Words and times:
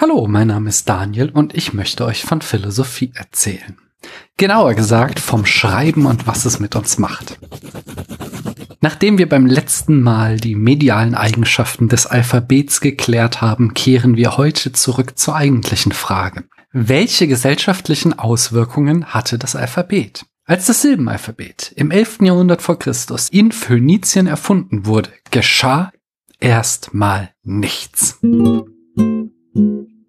Hallo, 0.00 0.26
mein 0.26 0.46
Name 0.46 0.70
ist 0.70 0.88
Daniel 0.88 1.28
und 1.28 1.54
ich 1.54 1.74
möchte 1.74 2.06
euch 2.06 2.22
von 2.22 2.40
Philosophie 2.40 3.12
erzählen. 3.14 3.76
Genauer 4.38 4.72
gesagt 4.72 5.20
vom 5.20 5.44
Schreiben 5.44 6.06
und 6.06 6.26
was 6.26 6.46
es 6.46 6.58
mit 6.58 6.74
uns 6.74 6.96
macht. 6.96 7.38
Nachdem 8.80 9.18
wir 9.18 9.28
beim 9.28 9.44
letzten 9.44 10.00
Mal 10.00 10.38
die 10.38 10.54
medialen 10.54 11.14
Eigenschaften 11.14 11.90
des 11.90 12.06
Alphabets 12.06 12.80
geklärt 12.80 13.42
haben, 13.42 13.74
kehren 13.74 14.16
wir 14.16 14.38
heute 14.38 14.72
zurück 14.72 15.18
zur 15.18 15.36
eigentlichen 15.36 15.92
Frage. 15.92 16.44
Welche 16.72 17.28
gesellschaftlichen 17.28 18.18
Auswirkungen 18.18 19.04
hatte 19.04 19.36
das 19.36 19.54
Alphabet? 19.54 20.24
Als 20.46 20.64
das 20.64 20.80
Silbenalphabet 20.80 21.74
im 21.76 21.90
11. 21.90 22.20
Jahrhundert 22.22 22.62
vor 22.62 22.78
Christus 22.78 23.28
in 23.28 23.52
Phönizien 23.52 24.26
erfunden 24.26 24.86
wurde, 24.86 25.10
geschah 25.30 25.92
erstmal 26.38 27.34
nichts. 27.42 28.18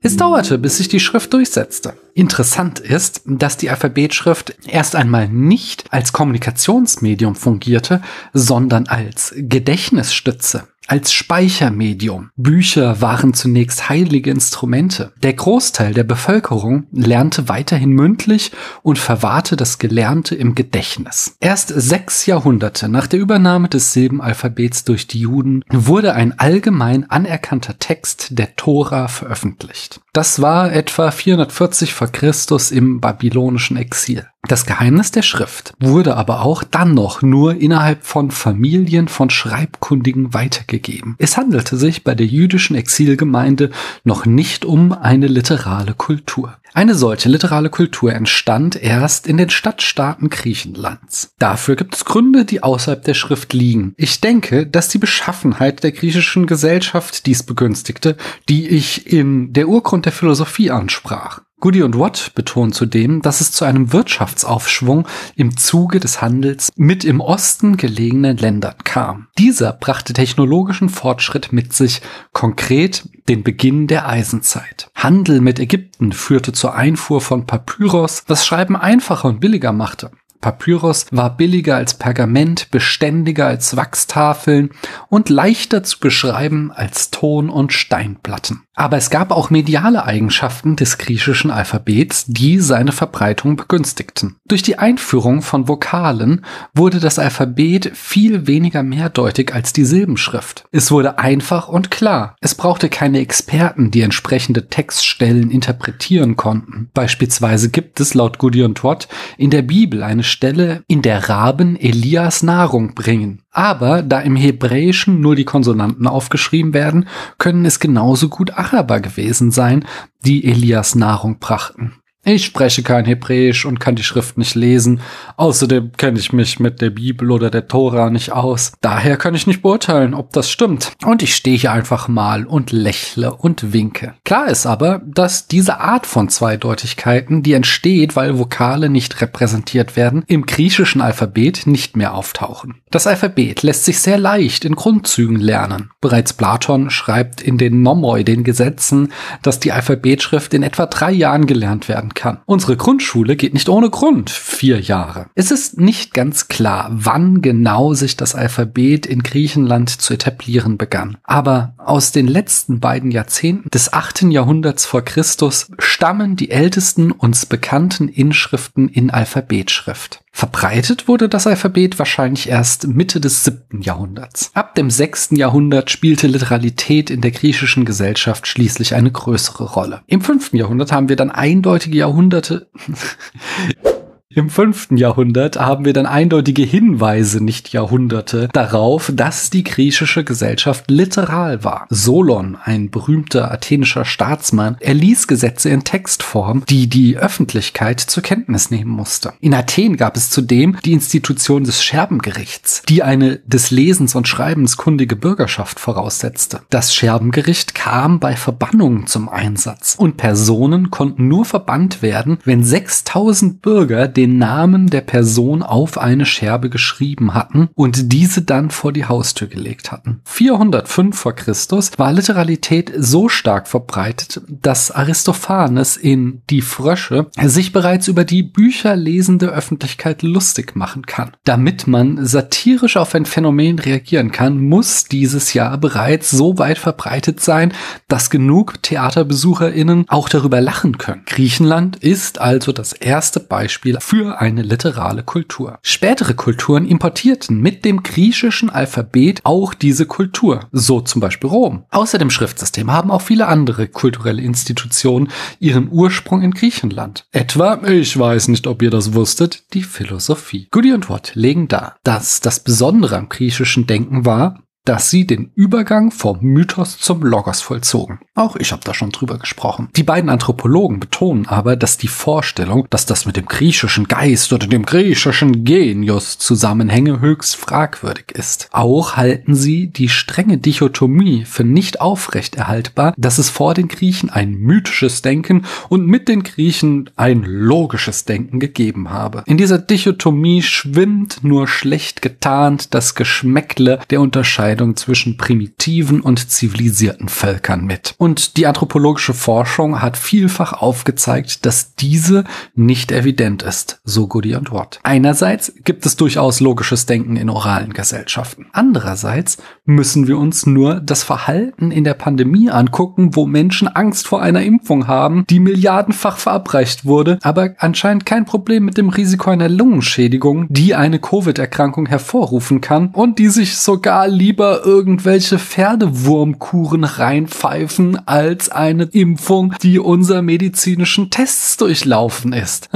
Es 0.04 0.18
dauerte, 0.18 0.58
bis 0.58 0.78
sich 0.78 0.88
die 0.88 1.00
Schrift 1.00 1.32
durchsetzte. 1.32 1.94
Interessant 2.16 2.80
ist, 2.80 3.22
dass 3.26 3.58
die 3.58 3.70
Alphabetschrift 3.70 4.56
erst 4.66 4.96
einmal 4.96 5.30
nicht 5.30 5.86
als 5.92 6.12
Kommunikationsmedium 6.12 7.36
fungierte, 7.36 8.02
sondern 8.34 8.88
als 8.88 9.32
Gedächtnisstütze 9.38 10.68
als 10.92 11.14
Speichermedium. 11.14 12.32
Bücher 12.36 13.00
waren 13.00 13.34
zunächst 13.34 13.88
heilige 13.88 14.30
Instrumente. 14.30 15.14
Der 15.24 15.32
Großteil 15.32 15.94
der 15.94 16.04
Bevölkerung 16.04 16.86
lernte 16.92 17.48
weiterhin 17.48 17.92
mündlich 17.92 18.52
und 18.84 19.00
verwahrte 19.00 19.56
das 19.56 19.80
Gelernte 19.80 20.36
im 20.36 20.54
Gedächtnis. 20.54 21.38
Erst 21.40 21.70
sechs 21.70 22.26
Jahrhunderte 22.26 22.90
nach 22.90 23.08
der 23.08 23.22
Übernahme 23.22 23.70
des 23.70 23.94
Silbenalphabets 23.94 24.84
durch 24.84 25.08
die 25.08 25.22
Juden 25.22 25.64
wurde 25.70 26.14
ein 26.14 26.38
allgemein 26.38 27.10
anerkannter 27.10 27.80
Text 27.80 28.38
der 28.38 28.58
Tora 28.58 29.08
veröffentlicht. 29.08 30.02
Das 30.12 30.42
war 30.42 30.74
etwa 30.74 31.10
440 31.10 31.94
vor 31.94 32.08
Christus 32.08 32.70
im 32.70 33.00
babylonischen 33.00 33.78
Exil. 33.78 34.28
Das 34.48 34.66
Geheimnis 34.66 35.12
der 35.12 35.22
Schrift 35.22 35.74
wurde 35.80 36.18
aber 36.18 36.42
auch 36.42 36.64
dann 36.64 36.94
noch 36.94 37.22
nur 37.22 37.56
innerhalb 37.56 38.04
von 38.04 38.32
Familien 38.32 39.08
von 39.08 39.30
Schreibkundigen 39.30 40.34
weitergegeben. 40.34 41.16
Es 41.20 41.38
handelte 41.38 41.78
sich 41.78 42.04
bei 42.04 42.16
der 42.16 42.26
jüdischen 42.26 42.76
Exilgemeinde 42.76 43.70
noch 44.04 44.26
nicht 44.26 44.66
um 44.66 44.94
eine 44.94 45.28
literale 45.28 45.94
Kultur. 45.94 46.58
Eine 46.74 46.96
solche 46.96 47.30
literale 47.30 47.70
Kultur 47.70 48.14
entstand 48.14 48.82
erst 48.82 49.28
in 49.28 49.38
den 49.38 49.50
Stadtstaaten 49.50 50.30
Griechenlands. 50.30 51.34
Dafür 51.38 51.76
gibt 51.76 51.96
es 51.96 52.06
Gründe, 52.06 52.46
die 52.46 52.64
außerhalb 52.64 53.04
der 53.04 53.14
Schrift 53.14 53.54
liegen. 53.54 53.94
Ich 53.98 54.22
denke, 54.22 54.66
dass 54.66 54.88
die 54.88 54.98
Beschaffenheit 54.98 55.84
der 55.84 55.92
griechischen 55.92 56.46
Gesellschaft 56.48 57.26
dies 57.26 57.44
begünstigte, 57.44 58.16
die 58.48 58.70
ich 58.70 59.06
in 59.12 59.54
der 59.54 59.68
Urgrund 59.68 60.06
der 60.06 60.14
Philosophie 60.14 60.72
ansprach. 60.72 61.42
Goody 61.62 61.84
und 61.84 61.98
Watt 61.98 62.32
betonen 62.36 62.74
zudem, 62.74 63.22
dass 63.22 63.40
es 63.40 63.52
zu 63.52 63.66
einem 63.66 63.94
Wirtschaftsaufschwung 63.94 65.08
im 65.36 65.56
Zuge 65.56 66.00
des 66.00 66.22
Handels 66.22 66.72
mit 66.76 67.06
im 67.06 67.22
Osten 67.22 67.78
gelegenen 67.78 68.36
Ländern 68.36 68.76
kam. 68.84 69.28
Dieser 69.38 69.72
brachte 69.72 70.14
technologischen 70.14 70.90
Fortschritt 70.90 71.54
mit 71.54 71.72
sich, 71.72 72.02
konkret 72.34 73.08
den 73.30 73.44
Beginn 73.44 73.86
der 73.88 74.10
Eisenzeit. 74.10 74.90
Handel 74.96 75.40
mit 75.40 75.60
Ägypten 75.60 76.12
führte 76.12 76.52
zur 76.52 76.74
Einfuhr 76.74 77.22
von 77.22 77.46
Papyrus, 77.46 78.24
was 78.28 78.46
Schreiben 78.46 78.76
einfacher 78.76 79.30
und 79.30 79.40
billiger 79.40 79.72
machte. 79.72 80.12
Papyrus 80.42 81.06
war 81.12 81.38
billiger 81.38 81.76
als 81.76 81.94
Pergament, 81.94 82.72
beständiger 82.72 83.46
als 83.46 83.78
Wachstafeln 83.78 84.72
und 85.08 85.30
leichter 85.30 85.84
zu 85.84 86.00
beschreiben 86.00 86.72
als 86.72 87.12
Ton- 87.12 87.52
und 87.52 87.72
Steinplatten. 87.72 88.64
Aber 88.74 88.96
es 88.96 89.10
gab 89.10 89.32
auch 89.32 89.50
mediale 89.50 90.06
Eigenschaften 90.06 90.78
des 90.78 90.98
griechischen 90.98 91.52
Alphabets, 91.52 92.26
die 92.28 92.60
seine 92.60 92.94
Verbreitung 92.94 93.58
begünstigten. 93.58 94.38
Durch 94.48 94.64
die 94.64 94.80
Einführung 94.80 95.42
von 95.42 95.68
Vokalen 95.68 96.46
wurde 96.74 97.00
das 97.00 97.20
Alphabet 97.20 97.92
viel 97.94 98.48
weniger 98.48 98.82
mehrdeutig 98.82 99.54
als 99.54 99.74
die 99.74 99.84
Silbenschrift. 99.84 100.66
Es 100.72 100.90
wurde 100.90 101.20
einfach 101.20 101.68
und 101.68 101.92
klar. 101.92 102.36
Es 102.40 102.56
brauchte 102.56 102.88
keine 102.88 103.20
Experten, 103.20 103.92
die 103.92 104.02
entsprechende 104.02 104.68
Textstellen 104.68 105.52
interpretieren 105.52 106.38
konnten. 106.38 106.90
Beispielsweise 106.94 107.70
gibt 107.70 108.00
es 108.00 108.14
laut 108.14 108.38
Goody 108.38 108.64
und 108.64 108.84
Watt 108.86 109.10
in 109.38 109.50
der 109.50 109.64
Bibel 109.64 110.02
eine 110.02 110.24
Stelle, 110.24 110.84
in 110.88 111.02
der 111.02 111.28
Raben 111.28 111.76
Elias 111.76 112.42
Nahrung 112.42 112.96
bringen. 112.96 113.41
Aber 113.52 114.02
da 114.02 114.20
im 114.22 114.38
Hebräischen 114.38 115.20
nur 115.20 115.36
die 115.36 115.44
Konsonanten 115.44 116.08
aufgeschrieben 116.08 116.74
werden, 116.74 117.08
können 117.38 117.66
es 117.66 117.80
genauso 117.80 118.30
gut 118.30 118.52
Araber 118.52 119.02
gewesen 119.02 119.52
sein, 119.52 119.86
die 120.26 120.46
Elias 120.46 120.96
Nahrung 120.96 121.40
brachten. 121.40 122.01
Ich 122.24 122.46
spreche 122.46 122.84
kein 122.84 123.06
Hebräisch 123.06 123.66
und 123.66 123.80
kann 123.80 123.96
die 123.96 124.04
Schrift 124.04 124.38
nicht 124.38 124.54
lesen. 124.54 125.02
Außerdem 125.38 125.94
kenne 125.94 126.20
ich 126.20 126.32
mich 126.32 126.60
mit 126.60 126.80
der 126.80 126.92
Bibel 126.92 127.32
oder 127.32 127.50
der 127.50 127.68
Tora 127.68 128.12
nicht 128.12 128.32
aus. 128.32 128.74
Daher 128.80 129.18
kann 129.18 129.34
ich 129.34 129.48
nicht 129.48 129.64
beurteilen, 129.64 130.14
ob 130.14 130.32
das 130.32 130.52
stimmt. 130.52 130.92
Und 131.04 131.24
ich 131.24 131.34
stehe 131.36 131.58
hier 131.58 131.72
einfach 131.72 132.08
mal 132.08 132.46
und 132.46 132.72
lächle 132.72 133.34
und 133.34 133.74
winke. 133.74 134.14
Klar 134.24 134.50
ist 134.50 134.68
aber, 134.68 135.02
dass 135.04 135.48
diese 135.48 135.80
Art 135.80 136.06
von 136.06 136.30
Zweideutigkeiten, 136.30 137.42
die 137.42 137.54
entsteht, 137.54 138.16
weil 138.16 138.38
Vokale 138.38 138.92
nicht 138.92 139.20
repräsentiert 139.22 139.96
werden, 139.96 140.24
im 140.28 140.46
griechischen 140.46 141.02
Alphabet 141.02 141.66
nicht 141.66 141.98
mehr 141.98 142.14
auftauchen. 142.14 142.82
Das 142.92 143.08
Alphabet 143.08 143.64
lässt 143.64 143.86
sich 143.86 144.00
sehr 144.00 144.20
leicht 144.20 144.64
in 144.64 144.76
Grundzügen 144.76 145.38
lernen. 145.38 145.90
Bereits 146.02 146.34
Platon 146.34 146.92
schreibt 146.92 147.42
in 147.42 147.58
den 147.58 147.82
Nomoi, 147.82 148.24
den 148.24 148.44
Gesetzen, 148.44 149.12
dass 149.42 149.60
die 149.60 149.72
Alphabetschrift 149.72 150.54
in 150.54 150.62
etwa 150.62 150.86
drei 150.86 151.12
Jahren 151.12 151.48
gelernt 151.48 151.90
werden 151.90 152.11
kann. 152.14 152.40
Unsere 152.46 152.78
Grundschule 152.78 153.36
geht 153.36 153.54
nicht 153.54 153.70
ohne 153.70 153.90
Grund 153.90 154.30
vier 154.30 154.80
Jahre. 154.80 155.28
Es 155.36 155.52
ist 155.52 155.80
nicht 155.80 156.14
ganz 156.14 156.48
klar, 156.48 156.90
wann 156.92 157.42
genau 157.42 157.94
sich 157.94 158.18
das 158.18 158.36
Alphabet 158.36 159.06
in 159.06 159.24
Griechenland 159.24 159.90
zu 159.90 160.14
etablieren 160.14 160.78
begann. 160.78 161.18
Aber 161.24 161.76
aus 161.78 162.12
den 162.12 162.28
letzten 162.28 162.80
beiden 162.80 163.12
Jahrzehnten 163.12 163.70
des 163.70 163.94
achten 163.94 164.32
Jahrhunderts 164.32 164.86
vor 164.86 165.04
Christus 165.04 165.72
stammen 165.80 166.36
die 166.36 166.52
ältesten 166.52 167.12
uns 167.12 167.46
bekannten 167.46 168.08
Inschriften 168.08 168.90
in 168.90 169.12
Alphabetschrift. 169.12 170.21
Verbreitet 170.34 171.08
wurde 171.08 171.28
das 171.28 171.46
Alphabet 171.46 172.00
wahrscheinlich 172.00 172.50
erst 172.50 172.88
Mitte 172.88 173.20
des 173.20 173.44
siebten 173.44 173.82
Jahrhunderts. 173.82 174.52
Ab 174.54 174.76
dem 174.76 174.90
sechsten 174.90 175.36
Jahrhundert 175.36 175.92
spielte 175.92 176.28
Literalität 176.28 177.10
in 177.10 177.22
der 177.22 177.32
griechischen 177.32 177.84
Gesellschaft 177.86 178.48
schließlich 178.48 178.96
eine 178.96 179.12
größere 179.12 179.66
Rolle. 179.66 180.02
Im 180.08 180.22
fünften 180.22 180.58
Jahrhundert 180.58 180.92
haben 180.92 181.10
wir 181.10 181.18
dann 181.18 181.32
eindeutige 181.32 181.98
Jahrhunderte 181.98 182.68
Im 184.34 184.50
fünften 184.50 184.96
Jahrhundert 184.96 185.60
haben 185.60 185.84
wir 185.84 185.92
dann 185.92 186.06
eindeutige 186.06 186.62
Hinweise, 186.62 187.44
nicht 187.44 187.74
Jahrhunderte, 187.74 188.48
darauf, 188.54 189.12
dass 189.14 189.50
die 189.50 189.66
griechische 189.66 190.24
Gesellschaft 190.24 190.90
literal 190.90 191.66
war. 191.66 191.86
Solon, 191.90 192.58
ein 192.64 192.92
berühmter 192.92 193.52
athenischer 193.52 194.06
Staatsmann, 194.06 194.78
erließ 194.80 195.28
Gesetze 195.28 195.70
in 195.70 195.84
Textform, 195.84 196.64
die 196.70 196.88
die 196.88 197.18
Öffentlichkeit 197.18 198.00
zur 198.00 198.24
Kenntnis 198.24 198.72
nehmen 198.72 198.92
musste. 198.92 199.34
In 199.42 199.54
Athen 199.54 199.98
gab 199.98 200.16
es 200.16 200.30
zudem 200.30 200.78
die 200.86 200.94
Institution 200.94 201.66
des 201.66 201.84
Scherbengerichts, 201.84 202.84
die 202.88 203.04
eine 203.04 203.40
des 203.46 203.70
Lesens 203.70 204.16
und 204.16 204.30
Schreibens 204.30 204.78
kundige 204.78 205.18
Bürgerschaft 205.18 205.78
voraussetzte. 205.78 206.62
Das 206.70 206.96
Scherbengericht 206.96 207.76
kam 207.76 208.22
bei 208.22 208.38
Verbannungen 208.38 209.08
zum 209.08 209.28
Einsatz 209.28 209.96
und 209.98 210.16
Personen 210.16 210.90
konnten 210.90 211.28
nur 211.28 211.44
verbannt 211.44 212.02
werden, 212.02 212.38
wenn 212.46 212.64
6000 212.64 213.62
Bürger 213.62 214.08
den 214.22 214.38
Namen 214.38 214.86
der 214.86 215.02
Person 215.02 215.64
auf 215.64 215.98
eine 215.98 216.28
Scherbe 216.28 216.70
geschrieben 216.70 217.34
hatten 217.34 217.70
und 217.74 218.14
diese 218.14 218.44
dann 218.44 218.70
vor 218.70 218.94
die 218.94 219.06
Haustür 219.06 219.48
gelegt 219.48 219.92
hatten. 219.92 220.22
405 220.26 221.18
vor 221.18 221.34
Christus 221.34 221.90
war 221.98 222.14
Literalität 222.14 222.92
so 222.96 223.30
stark 223.30 223.68
verbreitet, 223.68 224.42
dass 224.48 224.92
Aristophanes 224.92 225.98
in 225.98 226.44
Die 226.52 226.62
Frösche 226.62 227.32
sich 227.42 227.72
bereits 227.72 228.08
über 228.08 228.24
die 228.24 228.44
bücherlesende 228.44 229.48
Öffentlichkeit 229.48 230.22
lustig 230.22 230.76
machen 230.76 231.08
kann. 231.08 231.32
Damit 231.44 231.88
man 231.88 232.24
satirisch 232.24 232.98
auf 232.98 233.16
ein 233.16 233.26
Phänomen 233.26 233.80
reagieren 233.80 234.32
kann, 234.32 234.60
muss 234.60 235.06
dieses 235.06 235.56
Jahr 235.56 235.80
bereits 235.80 236.30
so 236.30 236.60
weit 236.60 236.78
verbreitet 236.78 237.40
sein, 237.40 237.74
dass 238.08 238.30
genug 238.30 238.84
TheaterbesucherInnen 238.84 240.06
auch 240.10 240.30
darüber 240.30 240.62
lachen 240.62 241.00
können. 241.00 241.24
Griechenland 241.26 241.96
ist 241.96 242.40
also 242.40 242.72
das 242.72 242.94
erste 242.94 243.40
Beispiel 243.40 243.98
für 244.12 244.42
eine 244.42 244.62
literale 244.62 245.24
Kultur. 245.24 245.80
Spätere 245.84 246.34
Kulturen 246.34 246.86
importierten 246.86 247.62
mit 247.62 247.86
dem 247.86 248.04
griechischen 248.04 248.70
Alphabet 248.70 249.40
auch 249.46 249.74
diese 249.74 250.06
Kultur, 250.06 250.68
so 250.74 251.00
zum 251.00 251.22
Beispiel 251.22 251.50
Rom. 251.50 251.86
Außer 251.92 252.18
dem 252.18 252.30
Schriftsystem 252.30 252.92
haben 252.92 253.10
auch 253.10 253.22
viele 253.22 253.48
andere 253.48 253.88
kulturelle 253.88 254.42
Institutionen 254.42 255.30
ihren 255.62 255.90
Ursprung 255.90 256.42
in 256.42 256.52
Griechenland. 256.52 257.24
Etwa, 257.32 257.88
ich 257.88 258.20
weiß 258.20 258.50
nicht, 258.50 258.68
ob 258.68 258.82
ihr 258.82 258.90
das 258.90 259.14
wusstet, 259.14 259.74
die 259.74 259.84
Philosophie. 259.84 260.68
Goody 260.72 260.92
und 260.92 261.10
Watt 261.10 261.32
legen 261.36 261.70
dar, 261.70 261.96
dass 262.04 262.42
das 262.42 262.60
Besondere 262.60 263.16
am 263.16 263.30
griechischen 263.30 263.88
Denken 263.88 264.26
war, 264.26 264.62
dass 264.86 265.12
sie 265.12 265.28
den 265.28 265.52
Übergang 265.54 266.12
vom 266.12 266.40
Mythos 266.42 266.98
zum 266.98 267.22
Logos 267.22 267.62
vollzogen. 267.62 268.20
Auch 268.34 268.56
ich 268.56 268.72
habe 268.72 268.82
da 268.84 268.94
schon 268.94 269.12
drüber 269.12 269.38
gesprochen. 269.38 269.90
Die 269.96 270.04
beiden 270.04 270.30
Anthropologen 270.30 271.00
betonen 271.00 271.48
aber, 271.48 271.76
dass 271.76 271.98
die 271.98 272.08
Vorstellung, 272.08 272.88
dass 272.90 273.06
das 273.06 273.26
mit 273.26 273.38
dem 273.38 273.46
griechischen 273.46 274.08
Geist 274.08 274.52
oder 274.54 274.66
dem 274.66 274.84
griechischen 274.84 275.64
Genius 275.64 276.40
zusammenhänge, 276.40 277.20
höchst 277.20 277.56
fragwürdig 277.56 278.32
ist. 278.34 278.70
Auch 278.72 279.18
halten 279.18 279.54
sie 279.54 279.88
die 279.88 280.10
strenge 280.10 280.58
Dichotomie 280.58 281.46
für 281.46 281.64
nicht 281.64 282.02
aufrechterhaltbar, 282.02 283.14
dass 283.18 283.38
es 283.38 283.50
vor 283.50 283.76
den 283.76 283.88
Griechen 283.88 284.30
ein 284.30 284.54
mythisches 284.54 285.22
Denken 285.22 285.66
und 285.90 286.08
mit 286.08 286.28
den 286.28 286.42
Griechen 286.42 287.10
ein 287.16 287.44
logisches 287.44 288.26
Denken 288.26 288.60
gegeben 288.60 289.12
habe. 289.12 289.44
In 289.46 289.58
dieser 289.58 289.78
Dichotomie 289.78 290.64
schwimmt 290.64 291.44
nur 291.44 291.68
schlecht 291.68 292.22
getarnt 292.24 292.94
das 292.96 293.14
Geschmäckle 293.14 294.00
der 294.10 294.22
Unterscheidung 294.22 294.71
Unterscheidung 294.72 294.96
zwischen 294.96 295.38
primitiven 295.38 296.22
und 296.22 296.50
zivilisierten 296.50 297.28
Völkern 297.28 297.86
mit. 297.86 298.16
Und 298.18 298.56
die 298.56 298.68
anthropologische 298.68 299.34
Forschung 299.34 300.02
hat 300.02 300.16
vielfach 300.16 300.74
aufgezeigt, 300.74 301.66
dass 301.66 301.96
diese 301.96 302.46
nicht 302.74 303.12
evident 303.12 303.64
ist, 303.64 304.00
so 304.06 304.28
Goody 304.28 304.56
und 304.56 304.72
Watt. 304.72 305.00
Einerseits 305.04 305.74
gibt 305.84 306.06
es 306.06 306.16
durchaus 306.16 306.62
logisches 306.62 307.06
Denken 307.06 307.36
in 307.36 307.50
oralen 307.50 307.92
Gesellschaften. 307.92 308.68
Andererseits 308.72 309.58
müssen 309.84 310.28
wir 310.28 310.38
uns 310.38 310.66
nur 310.66 311.02
das 311.02 311.24
Verhalten 311.24 311.92
in 311.92 312.06
der 312.06 312.14
Pandemie 312.14 312.70
angucken, 312.70 313.36
wo 313.36 313.46
Menschen 313.46 313.90
Angst 313.90 314.28
vor 314.28 314.42
einer 314.42 314.62
Impfung 314.62 315.08
haben, 315.08 315.44
die 315.50 315.60
milliardenfach 315.60 316.38
verabreicht 316.38 317.04
wurde, 317.04 317.40
aber 317.42 317.76
anscheinend 317.80 318.26
kein 318.26 318.46
Problem 318.46 318.86
mit 318.86 318.98
dem 318.98 319.10
Risiko 319.10 319.50
einer 319.50 319.70
Lungenschädigung, 319.70 320.68
die 320.70 320.96
eine 320.96 321.20
Covid-Erkrankung 321.20 322.06
hervorrufen 322.06 322.80
kann 322.80 323.10
und 323.10 323.38
die 323.38 323.50
sich 323.50 323.78
sogar 323.78 324.28
lieber 324.28 324.61
lieber 324.62 324.86
irgendwelche 324.86 325.58
Pferdewurmkuren 325.58 327.04
reinpfeifen 327.04 328.28
als 328.28 328.70
eine 328.70 329.06
Impfung, 329.06 329.74
die 329.82 329.98
unser 329.98 330.44
medizinischen 330.44 331.32
Tests 331.32 331.78
durchlaufen 331.78 332.54
ist. 332.54 332.88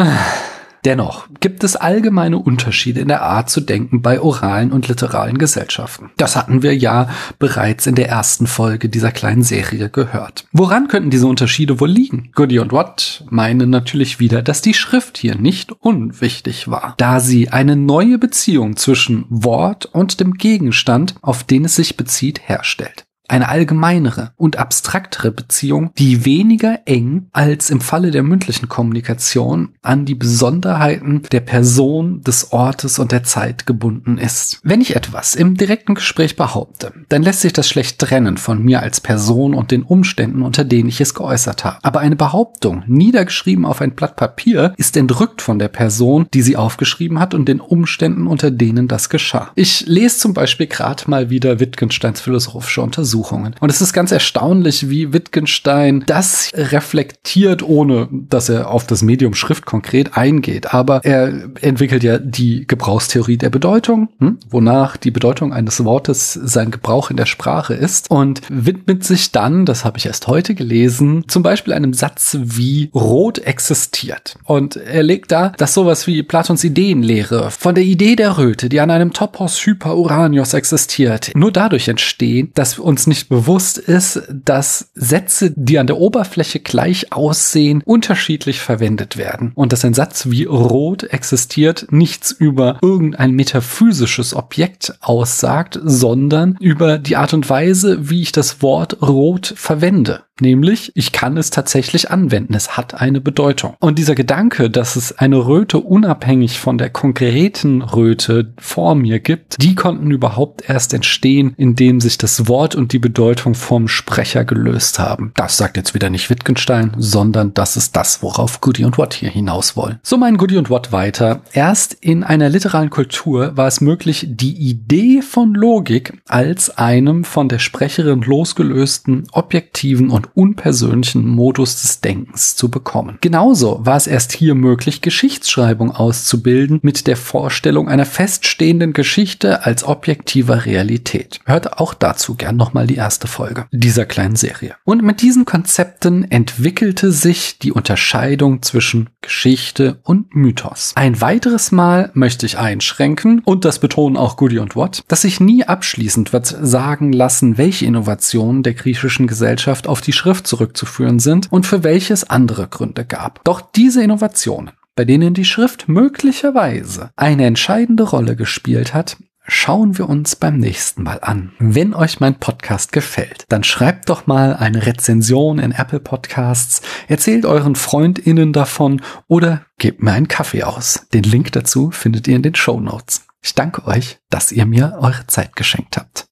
Dennoch 0.85 1.27
gibt 1.39 1.63
es 1.63 1.75
allgemeine 1.75 2.37
Unterschiede 2.37 2.99
in 2.99 3.07
der 3.07 3.23
Art 3.23 3.49
zu 3.49 3.59
denken 3.59 4.03
bei 4.03 4.21
oralen 4.21 4.71
und 4.71 4.87
literalen 4.87 5.39
Gesellschaften. 5.39 6.11
Das 6.17 6.35
hatten 6.35 6.61
wir 6.61 6.75
ja 6.75 7.09
bereits 7.39 7.87
in 7.87 7.95
der 7.95 8.07
ersten 8.07 8.45
Folge 8.45 8.87
dieser 8.87 9.11
kleinen 9.11 9.41
Serie 9.41 9.89
gehört. 9.89 10.45
Woran 10.51 10.87
könnten 10.87 11.09
diese 11.09 11.25
Unterschiede 11.25 11.79
wohl 11.79 11.89
liegen? 11.89 12.29
Goody 12.35 12.59
und 12.59 12.71
Watt 12.71 13.23
meinen 13.31 13.71
natürlich 13.71 14.19
wieder, 14.19 14.43
dass 14.43 14.61
die 14.61 14.75
Schrift 14.75 15.17
hier 15.17 15.35
nicht 15.35 15.71
unwichtig 15.71 16.67
war, 16.69 16.93
da 16.97 17.19
sie 17.19 17.49
eine 17.49 17.75
neue 17.75 18.19
Beziehung 18.19 18.75
zwischen 18.77 19.25
Wort 19.29 19.87
und 19.87 20.19
dem 20.19 20.35
Gegenstand, 20.35 21.15
auf 21.23 21.43
den 21.43 21.65
es 21.65 21.75
sich 21.75 21.97
bezieht, 21.97 22.41
herstellt 22.47 23.04
eine 23.27 23.49
allgemeinere 23.49 24.31
und 24.37 24.57
abstraktere 24.57 25.31
Beziehung, 25.31 25.91
die 25.97 26.25
weniger 26.25 26.79
eng 26.85 27.27
als 27.31 27.69
im 27.69 27.81
Falle 27.81 28.11
der 28.11 28.23
mündlichen 28.23 28.69
Kommunikation 28.69 29.69
an 29.81 30.05
die 30.05 30.15
Besonderheiten 30.15 31.23
der 31.31 31.39
Person, 31.39 32.21
des 32.21 32.51
Ortes 32.51 32.99
und 32.99 33.11
der 33.11 33.23
Zeit 33.23 33.65
gebunden 33.65 34.17
ist. 34.17 34.59
Wenn 34.63 34.81
ich 34.81 34.95
etwas 34.95 35.35
im 35.35 35.55
direkten 35.55 35.95
Gespräch 35.95 36.35
behaupte, 36.35 36.93
dann 37.09 37.23
lässt 37.23 37.41
sich 37.41 37.53
das 37.53 37.67
schlecht 37.67 37.99
trennen 37.99 38.37
von 38.37 38.63
mir 38.63 38.81
als 38.81 39.01
Person 39.01 39.53
und 39.53 39.71
den 39.71 39.83
Umständen, 39.83 40.41
unter 40.41 40.63
denen 40.63 40.89
ich 40.89 41.01
es 41.01 41.13
geäußert 41.13 41.63
habe. 41.65 41.77
Aber 41.83 41.99
eine 41.99 42.15
Behauptung, 42.15 42.83
niedergeschrieben 42.87 43.65
auf 43.65 43.81
ein 43.81 43.95
Blatt 43.95 44.15
Papier, 44.15 44.73
ist 44.77 44.97
entrückt 44.97 45.41
von 45.41 45.59
der 45.59 45.67
Person, 45.67 46.27
die 46.33 46.41
sie 46.41 46.57
aufgeschrieben 46.57 47.19
hat 47.19 47.33
und 47.33 47.47
den 47.47 47.59
Umständen, 47.59 48.27
unter 48.27 48.51
denen 48.51 48.87
das 48.87 49.09
geschah. 49.09 49.51
Ich 49.55 49.85
lese 49.87 50.17
zum 50.17 50.33
Beispiel 50.33 50.67
gerade 50.67 51.03
mal 51.07 51.29
wieder 51.29 51.59
Wittgensteins 51.59 52.21
philosophische 52.21 52.81
Untersuchung 52.81 53.14
Untersuchungen. 53.15 53.55
Und 53.59 53.69
es 53.69 53.81
ist 53.81 53.93
ganz 53.93 54.11
erstaunlich, 54.11 54.89
wie 54.89 55.13
Wittgenstein 55.13 56.03
das 56.05 56.51
reflektiert, 56.53 57.63
ohne 57.63 58.07
dass 58.11 58.49
er 58.49 58.69
auf 58.69 58.85
das 58.85 59.01
Medium 59.01 59.33
Schrift 59.33 59.65
konkret 59.65 60.17
eingeht. 60.17 60.73
Aber 60.73 61.03
er 61.03 61.49
entwickelt 61.61 62.03
ja 62.03 62.17
die 62.17 62.67
Gebrauchstheorie 62.67 63.37
der 63.37 63.49
Bedeutung, 63.49 64.09
hm, 64.19 64.37
wonach 64.49 64.97
die 64.97 65.11
Bedeutung 65.11 65.53
eines 65.53 65.83
Wortes 65.83 66.33
sein 66.33 66.71
Gebrauch 66.71 67.09
in 67.09 67.17
der 67.17 67.25
Sprache 67.25 67.73
ist 67.73 68.11
und 68.11 68.41
widmet 68.49 69.03
sich 69.03 69.31
dann, 69.31 69.65
das 69.65 69.85
habe 69.85 69.97
ich 69.97 70.05
erst 70.05 70.27
heute 70.27 70.55
gelesen, 70.55 71.23
zum 71.27 71.43
Beispiel 71.43 71.73
einem 71.73 71.93
Satz 71.93 72.37
wie 72.41 72.89
Rot 72.93 73.39
existiert. 73.39 74.37
Und 74.43 74.75
er 74.75 75.03
legt 75.03 75.31
da, 75.31 75.49
dass 75.49 75.73
sowas 75.73 76.07
wie 76.07 76.23
Platons 76.23 76.63
Ideenlehre 76.63 77.51
von 77.51 77.75
der 77.75 77.83
Idee 77.83 78.15
der 78.15 78.37
Röte, 78.37 78.69
die 78.69 78.81
an 78.81 78.91
einem 78.91 79.13
Topos 79.13 79.65
Hyper 79.65 79.97
Uranios 79.97 80.53
existiert, 80.53 81.31
nur 81.35 81.51
dadurch 81.51 81.87
entstehen, 81.87 82.51
dass 82.55 82.77
uns 82.79 83.04
nicht 83.07 83.29
bewusst 83.29 83.77
ist, 83.77 84.23
dass 84.29 84.89
Sätze, 84.95 85.53
die 85.55 85.79
an 85.79 85.87
der 85.87 85.97
Oberfläche 85.97 86.59
gleich 86.59 87.11
aussehen, 87.11 87.81
unterschiedlich 87.85 88.59
verwendet 88.59 89.17
werden. 89.17 89.51
Und 89.55 89.73
dass 89.73 89.85
ein 89.85 89.93
Satz 89.93 90.29
wie 90.29 90.45
rot 90.45 91.03
existiert 91.03 91.87
nichts 91.91 92.31
über 92.31 92.77
irgendein 92.81 93.31
metaphysisches 93.31 94.35
Objekt 94.35 94.97
aussagt, 95.01 95.79
sondern 95.83 96.57
über 96.59 96.97
die 96.97 97.15
Art 97.15 97.33
und 97.33 97.49
Weise, 97.49 98.09
wie 98.09 98.21
ich 98.21 98.31
das 98.31 98.61
Wort 98.61 99.01
rot 99.01 99.53
verwende. 99.55 100.23
Nämlich, 100.41 100.91
ich 100.95 101.13
kann 101.13 101.37
es 101.37 101.49
tatsächlich 101.49 102.11
anwenden. 102.11 102.53
Es 102.55 102.75
hat 102.75 102.93
eine 102.93 103.21
Bedeutung. 103.21 103.75
Und 103.79 103.97
dieser 103.97 104.15
Gedanke, 104.15 104.69
dass 104.69 104.97
es 104.97 105.17
eine 105.17 105.47
Röte 105.47 105.77
unabhängig 105.77 106.59
von 106.59 106.77
der 106.77 106.89
konkreten 106.89 107.81
Röte 107.81 108.53
vor 108.57 108.95
mir 108.95 109.19
gibt, 109.19 109.61
die 109.61 109.75
konnten 109.75 110.11
überhaupt 110.11 110.69
erst 110.69 110.93
entstehen, 110.93 111.53
indem 111.55 112.01
sich 112.01 112.17
das 112.17 112.49
Wort 112.49 112.75
und 112.75 112.91
die 112.91 112.99
Bedeutung 112.99 113.55
vom 113.55 113.87
Sprecher 113.87 114.43
gelöst 114.43 114.99
haben. 114.99 115.31
Das 115.35 115.55
sagt 115.55 115.77
jetzt 115.77 115.93
wieder 115.93 116.09
nicht 116.09 116.29
Wittgenstein, 116.29 116.91
sondern 116.97 117.53
das 117.53 117.77
ist 117.77 117.95
das, 117.95 118.21
worauf 118.21 118.59
Goody 118.59 118.83
und 118.83 118.97
Watt 118.97 119.13
hier 119.13 119.29
hinaus 119.29 119.77
wollen. 119.77 119.99
So 120.03 120.17
meinen 120.17 120.37
Goody 120.37 120.57
und 120.57 120.69
Watt 120.69 120.91
weiter. 120.91 121.41
Erst 121.53 121.93
in 121.93 122.23
einer 122.23 122.49
literalen 122.49 122.89
Kultur 122.89 123.55
war 123.55 123.67
es 123.67 123.79
möglich, 123.79 124.27
die 124.29 124.53
Idee 124.53 125.21
von 125.21 125.53
Logik 125.53 126.21
als 126.27 126.77
einem 126.77 127.23
von 127.23 127.47
der 127.47 127.59
Sprecherin 127.59 128.21
losgelösten, 128.21 129.27
objektiven 129.31 130.09
und 130.33 130.55
unpersönlichen 130.55 131.27
Modus 131.27 131.81
des 131.81 131.99
Denkens 131.99 132.55
zu 132.55 132.69
bekommen. 132.69 133.17
Genauso 133.19 133.79
war 133.83 133.97
es 133.97 134.07
erst 134.07 134.31
hier 134.31 134.55
möglich, 134.55 135.01
Geschichtsschreibung 135.01 135.91
auszubilden 135.91 136.79
mit 136.81 137.07
der 137.07 137.17
Vorstellung 137.17 137.89
einer 137.89 138.05
feststehenden 138.05 138.93
Geschichte 138.93 139.65
als 139.65 139.83
objektiver 139.83 140.65
Realität. 140.65 141.39
Hört 141.45 141.77
auch 141.77 141.93
dazu 141.93 142.35
gern 142.35 142.55
nochmal 142.55 142.87
die 142.87 142.95
erste 142.95 143.27
Folge 143.27 143.65
dieser 143.71 144.05
kleinen 144.05 144.35
Serie. 144.37 144.75
Und 144.85 145.03
mit 145.03 145.21
diesen 145.21 145.45
Konzepten 145.45 146.29
entwickelte 146.31 147.11
sich 147.11 147.59
die 147.59 147.71
Unterscheidung 147.71 148.61
zwischen 148.61 149.09
Geschichte 149.21 149.99
und 150.03 150.35
Mythos. 150.35 150.93
Ein 150.95 151.19
weiteres 151.19 151.71
Mal 151.71 152.11
möchte 152.13 152.45
ich 152.45 152.57
einschränken, 152.57 153.41
und 153.43 153.65
das 153.65 153.79
betonen 153.79 154.15
auch 154.15 154.37
Goody 154.37 154.59
und 154.59 154.75
Watt, 154.75 155.03
dass 155.07 155.21
sich 155.21 155.39
nie 155.39 155.65
abschließend 155.65 156.31
wird 156.31 156.45
sagen 156.45 157.11
lassen, 157.11 157.57
welche 157.57 157.85
Innovationen 157.85 158.63
der 158.63 158.73
griechischen 158.73 159.27
Gesellschaft 159.27 159.87
auf 159.87 160.01
die 160.01 160.13
Schrift 160.15 160.47
zurückzuführen 160.47 161.19
sind 161.19 161.51
und 161.51 161.67
für 161.67 161.83
welches 161.83 162.27
andere 162.27 162.67
Gründe 162.67 163.05
gab. 163.05 163.43
Doch 163.43 163.61
diese 163.61 164.01
Innovationen, 164.01 164.71
bei 164.95 165.05
denen 165.05 165.35
die 165.35 165.45
Schrift 165.45 165.87
möglicherweise 165.87 167.11
eine 167.15 167.45
entscheidende 167.45 168.03
Rolle 168.03 168.35
gespielt 168.35 168.95
hat, 168.95 169.17
schauen 169.47 169.97
wir 169.97 170.09
uns 170.09 170.35
beim 170.35 170.57
nächsten 170.57 171.03
Mal 171.03 171.19
an. 171.21 171.51
Wenn 171.59 171.93
euch 171.93 172.19
mein 172.19 172.39
Podcast 172.39 172.91
gefällt, 172.91 173.45
dann 173.49 173.63
schreibt 173.63 174.09
doch 174.09 174.27
mal 174.27 174.55
eine 174.55 174.85
Rezension 174.85 175.59
in 175.59 175.71
Apple 175.71 175.99
Podcasts, 175.99 176.81
erzählt 177.07 177.45
euren 177.45 177.75
Freundinnen 177.75 178.53
davon 178.53 179.01
oder 179.27 179.65
gebt 179.77 180.01
mir 180.01 180.13
einen 180.13 180.27
Kaffee 180.27 180.63
aus. 180.63 181.07
Den 181.13 181.23
Link 181.23 181.51
dazu 181.51 181.91
findet 181.91 182.27
ihr 182.27 182.35
in 182.35 182.43
den 182.43 182.55
Show 182.55 182.79
Notes. 182.79 183.25
Ich 183.43 183.53
danke 183.53 183.85
euch, 183.85 184.17
dass 184.31 184.51
ihr 184.51 184.65
mir 184.65 184.97
eure 184.99 185.27
Zeit 185.27 185.55
geschenkt 185.55 185.97
habt. 185.97 186.23